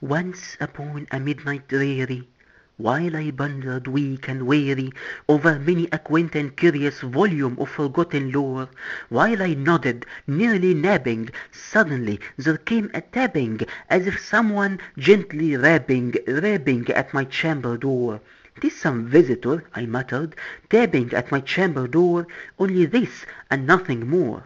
[0.00, 2.28] Once upon a midnight dreary,
[2.76, 4.92] While I pondered weak and weary
[5.28, 8.68] Over many a quaint and curious Volume of forgotten lore,
[9.08, 15.56] While I nodded, nearly napping, Suddenly there came a tapping, As if some one gently
[15.56, 18.20] rapping, Rapping at my chamber door.
[18.60, 20.36] "'Tis some visitor," I muttered,
[20.70, 24.44] "Tapping at my chamber door, Only this, and nothing more."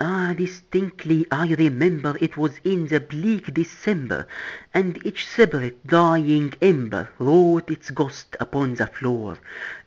[0.00, 4.28] Ah, distinctly I remember It was in the bleak December,
[4.72, 9.38] And each separate dying ember Wrought its ghost upon the floor.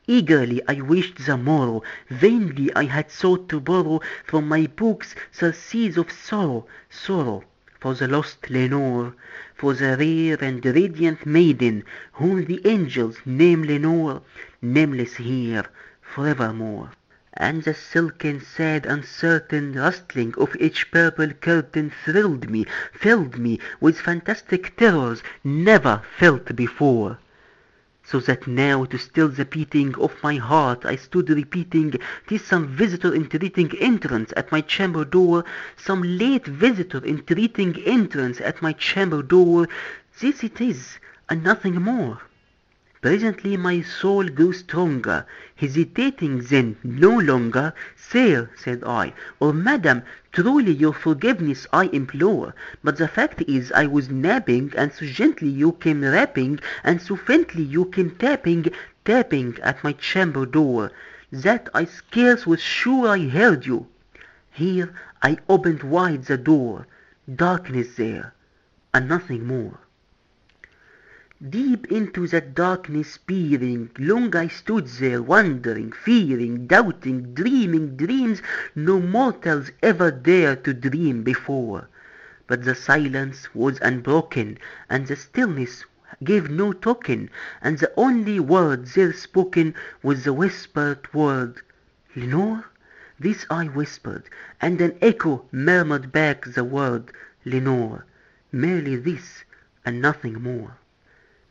[0.08, 5.54] Eagerly I wished the morrow, Vainly I had sought to borrow From my books the
[5.54, 7.46] surcease of sorrow, Sorrow
[7.80, 9.16] for the lost Lenore,
[9.56, 14.24] For the rare and radiant maiden Whom the angels name Lenore,
[14.62, 15.68] Nameless here
[16.02, 16.92] forevermore.
[17.38, 24.02] And the silken, sad, uncertain Rustling of each purple curtain Thrilled me, filled me with
[24.02, 27.20] fantastic terrors Never felt before.
[28.04, 31.94] So that now to still the beating Of my heart I stood repeating,
[32.28, 35.46] "'Tis some visitor entreating Entrance at my chamber door,
[35.78, 39.70] Some late visitor entreating Entrance at my chamber door,
[40.20, 42.20] This it is, and nothing more."
[43.04, 50.72] Presently my soul grew stronger, Hesitating then no longer, "Sir," said I, "or Madam, truly
[50.72, 55.72] Your forgiveness I implore; But the fact is I was napping, And so gently you
[55.72, 58.68] came rapping, And so faintly you came tapping,
[59.04, 60.92] Tapping at my chamber door,
[61.32, 63.88] That I scarce was sure I heard you."
[64.52, 64.94] Here
[65.24, 66.86] I opened wide the door,
[67.36, 68.36] Darkness there,
[68.94, 69.80] and nothing more.
[71.50, 78.44] Deep into that darkness peering, Long I stood there wondering, fearing, Doubting, dreaming dreams
[78.76, 81.90] No mortals ever dared to dream before.
[82.46, 85.84] But the silence was unbroken, And the stillness
[86.24, 89.74] gave no token, And the only word there spoken
[90.04, 91.64] Was the whispered word,
[92.16, 92.66] "Lenore?"
[93.20, 94.26] This I whispered,
[94.62, 97.12] and an echo Murmured back the word,
[97.46, 98.06] "Lenore."
[98.52, 99.44] Merely this,
[99.84, 100.78] and nothing more.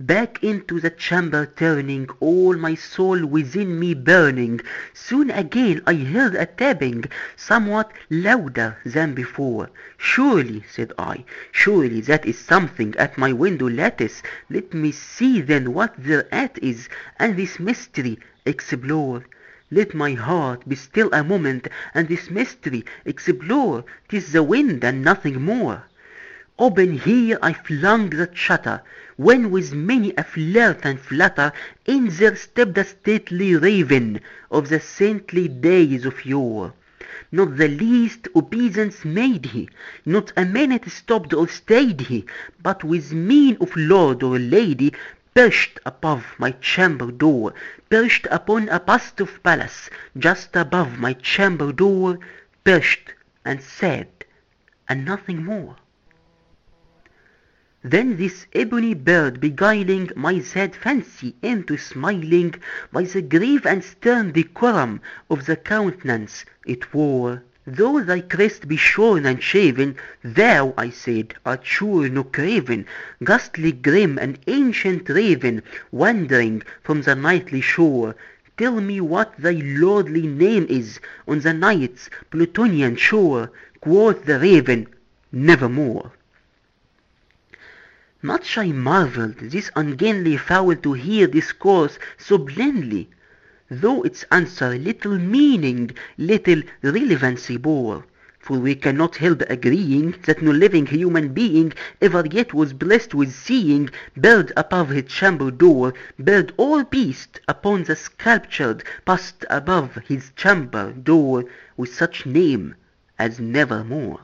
[0.03, 4.63] Back into the chamber turning, All my soul within me burning,
[4.95, 7.05] Soon again I heard a tapping,
[7.37, 9.69] Somewhat louder than before.
[9.99, 15.75] "Surely," said I, "surely that is Something at my window lattice; Let me see then
[15.75, 19.25] what thereat is, And this mystery explore.
[19.71, 25.05] Let my heart be still a moment, And this mystery explore; 'Tis the wind and
[25.05, 25.85] nothing more."
[26.63, 28.83] Open here I flung the shutter,
[29.17, 31.55] When with many a flirt and flutter
[31.87, 36.75] In there stepped the stately raven Of the saintly days of yore.
[37.33, 39.71] Not the least obeisance made he,
[40.05, 42.27] Not a minute stopped or stayed he,
[42.63, 44.93] But with mien of lord or lady
[45.35, 47.55] Perched above my chamber door,
[47.89, 49.89] Perched upon a bust of Pallas,
[50.19, 52.19] Just above my chamber door,
[52.65, 53.15] Perched
[53.47, 54.09] and said,
[54.87, 55.77] and nothing more.
[57.83, 62.57] Then this ebony bird beguiling My sad fancy into smiling
[62.93, 68.77] By the grave and stern decorum Of the countenance it wore, Though thy crest be
[68.77, 72.85] shorn and shaven, Thou, I said, art sure no craven,
[73.25, 78.15] Ghastly grim and ancient raven, Wandering from the nightly shore,
[78.59, 83.51] Tell me what thy lordly name is On the night's Plutonian shore.
[83.81, 84.87] Quoth the raven,
[85.33, 86.13] Nevermore.
[88.23, 93.09] Much I marvelled this ungainly fowl to hear discourse so plainly,
[93.71, 98.05] though its answer little meaning, little relevancy bore.
[98.39, 101.73] For we cannot help agreeing That no living human being
[102.03, 107.85] Ever yet was blessed with seeing Bird above his chamber door, Bird or beast upon
[107.85, 112.75] the sculptured bust above his chamber door, With such name
[113.19, 114.21] as Nevermore.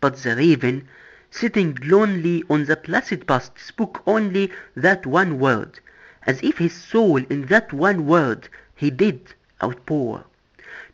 [0.00, 0.86] But the raven
[1.36, 5.80] sitting lonely on the placid past spoke only that one word,
[6.28, 10.24] as if his soul in that one word he did outpour.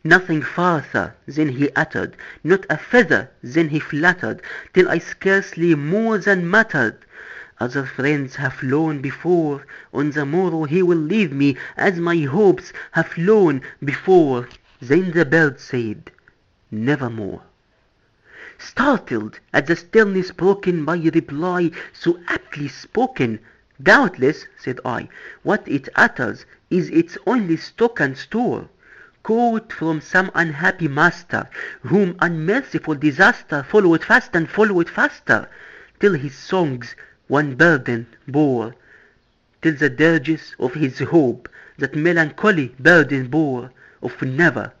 [0.03, 4.41] Nothing farther than he uttered, not a feather than he fluttered,
[4.73, 6.97] till I scarcely more than muttered,
[7.59, 12.73] Other friends have flown before, on the morrow he will leave me, as my hopes
[12.93, 14.49] have flown before.
[14.81, 16.09] Then the bird said,
[16.71, 17.43] Nevermore.
[18.63, 23.39] Startled at the stillness broken By a reply so aptly spoken,
[23.81, 25.09] "Doubtless," said I,
[25.41, 28.69] "what it utters Is its only stock and store,
[29.23, 31.49] Caught from some unhappy master,
[31.81, 35.49] Whom unmerciful disaster Followed fast and followed faster.
[35.99, 36.95] till his songs
[37.27, 38.75] one burden bore,
[39.63, 41.49] till the dirges of his hope
[41.79, 43.71] that melancholy burden bore
[44.03, 44.71] of never,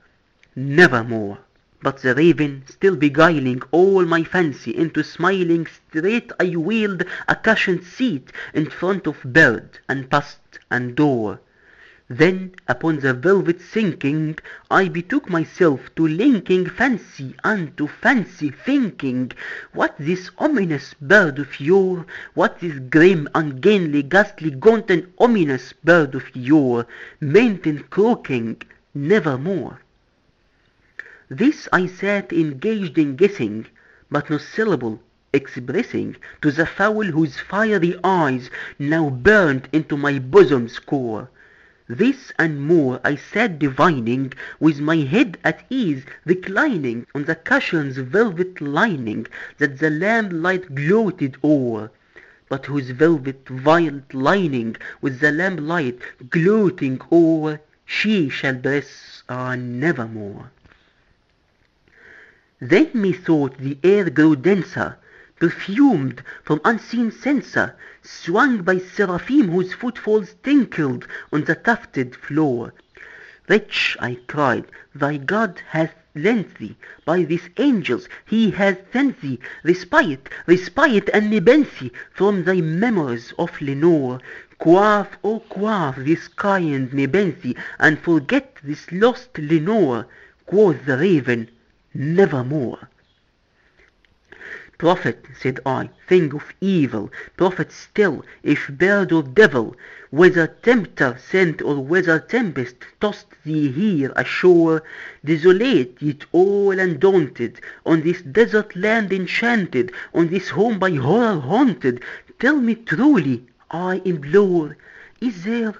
[0.55, 1.39] nevermore.
[1.83, 7.83] But the raven still beguiling all my fancy into smiling, straight I wheeled a cushioned
[7.83, 11.39] seat in front of bird and passed and door.
[12.07, 14.37] Then upon the velvet sinking,
[14.69, 19.31] I betook myself to linking fancy unto fancy, thinking
[19.73, 22.05] what this ominous bird of yore,
[22.35, 26.85] what this grim, ungainly, ghastly, gaunt and ominous bird of yore,
[27.19, 28.61] meant in croaking
[28.93, 29.79] nevermore.
[31.33, 33.67] This I sat engaged in guessing,
[34.09, 35.01] but no syllable
[35.31, 41.29] expressing to the fowl whose fiery eyes now burned into my bosom's core.
[41.87, 47.95] This and more I sat divining, with my head at ease reclining on the cushion's
[47.95, 49.25] velvet lining
[49.57, 51.91] that the lamplight gloated o'er,
[52.49, 60.51] but whose velvet violet lining with the lamplight gloating o'er she shall bless, ah, nevermore.
[62.63, 64.97] Then methought the air grew denser,
[65.39, 67.73] perfumed from unseen censer,
[68.03, 72.71] swung by seraphim whose footfalls tinkled on the tufted floor.
[73.49, 79.39] Wretch, I cried, thy God hath lent thee, by these angels he hath sent thee,
[79.63, 84.19] respite, respite and nepenthe from thy memories of Lenore.
[84.59, 90.05] Quaff, oh quaff this kind nepenthe, and forget this lost Lenore.
[90.45, 91.49] Quoth the raven,
[91.93, 92.89] nevermore.
[94.77, 99.75] Prophet, said I, thing of evil, prophet still, if bird or devil,
[100.09, 104.81] whether tempter sent or whether tempest tossed thee here ashore,
[105.23, 112.01] desolate yet all undaunted, on this desert land enchanted, on this home by horror haunted,
[112.39, 114.77] tell me truly, I implore,
[115.19, 115.75] is there,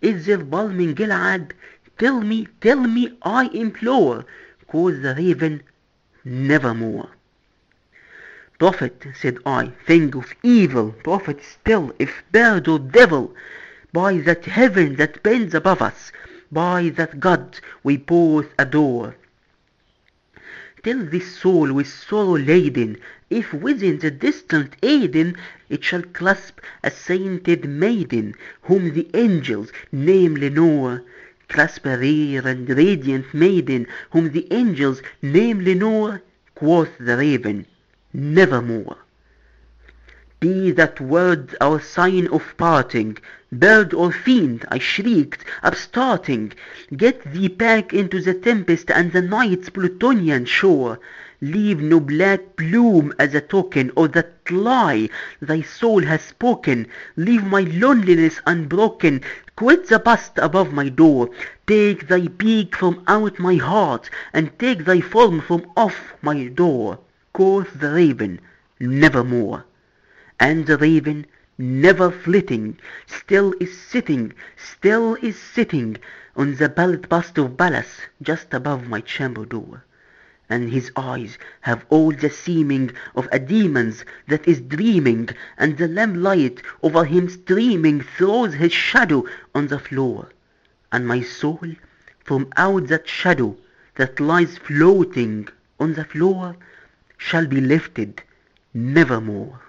[0.00, 1.54] is there balm in Gilead?
[1.98, 4.24] Tell me, tell me, I implore.
[4.68, 5.62] Quoth the raven,
[6.26, 7.08] nevermore.
[8.58, 13.34] Prophet, said I, thing of evil, prophet still, if bird or devil,
[13.94, 16.12] by that heaven that bends above us,
[16.52, 19.16] by that God we both adore.
[20.82, 22.98] Tell this soul with sorrow laden,
[23.30, 25.36] if within the distant Eden
[25.70, 31.04] it shall clasp a sainted maiden, whom the angels name Lenore,
[31.50, 36.22] a and radiant maiden, whom the angels name Lenore,
[36.54, 37.66] quoth the raven,
[38.12, 38.98] nevermore.
[40.40, 43.18] Be that word our sign of parting,
[43.50, 46.52] bird or fiend, I shrieked, upstarting,
[46.96, 51.00] get thee back into the tempest and the night's Plutonian shore.
[51.40, 55.08] Leave no black plume as a token of that lie
[55.42, 56.86] thy soul has spoken.
[57.16, 59.22] Leave my loneliness unbroken.
[59.56, 61.30] Quit the bust above my door.
[61.66, 67.00] Take thy beak from out my heart, and take thy form from off my door.
[67.32, 68.40] Quoth the raven,
[68.78, 69.64] nevermore.
[70.40, 71.26] And the raven,
[71.58, 75.96] never flitting, still is sitting, still is sitting
[76.36, 79.84] on the pallid bust of Pallas just above my chamber door
[80.50, 85.88] and his eyes have all the seeming of a demon's that is dreaming, and the
[85.88, 89.24] lamplight over him streaming throws his shadow
[89.54, 90.30] on the floor,
[90.90, 91.60] and my soul
[92.24, 93.54] from out that shadow
[93.96, 95.46] that lies floating
[95.78, 96.56] on the floor
[97.18, 98.22] shall be lifted
[98.72, 99.60] nevermore.